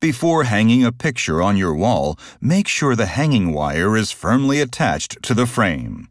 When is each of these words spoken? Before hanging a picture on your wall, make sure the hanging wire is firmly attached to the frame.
Before 0.00 0.44
hanging 0.44 0.84
a 0.84 0.92
picture 0.92 1.42
on 1.42 1.56
your 1.56 1.74
wall, 1.74 2.16
make 2.40 2.68
sure 2.68 2.94
the 2.94 3.06
hanging 3.06 3.52
wire 3.52 3.96
is 3.96 4.12
firmly 4.12 4.60
attached 4.60 5.20
to 5.24 5.34
the 5.34 5.44
frame. 5.44 6.06